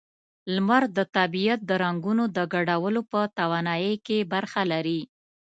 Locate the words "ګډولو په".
2.53-3.19